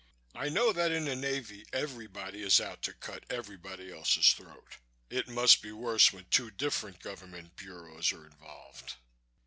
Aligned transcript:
"I 0.33 0.49
know 0.49 0.73
that 0.73 0.91
in 0.91 1.05
the 1.05 1.15
Navy 1.15 1.63
everybody 1.71 2.41
is 2.41 2.59
out 2.59 2.81
to 2.81 2.93
cut 2.93 3.23
everybody 3.29 3.93
else's 3.93 4.33
throat. 4.33 4.77
It 5.11 5.27
must 5.27 5.61
be 5.61 5.71
worse 5.71 6.11
when 6.11 6.25
two 6.31 6.49
different 6.49 7.01
Government 7.01 7.55
Bureaus 7.55 8.11
are 8.11 8.25
involved." 8.25 8.95